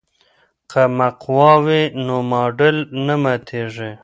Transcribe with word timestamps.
که 0.71 0.81
مقوا 0.99 1.49
وي 1.65 1.81
نو 2.05 2.15
ماډل 2.31 2.77
نه 3.05 3.15
ماتیږي. 3.23 3.91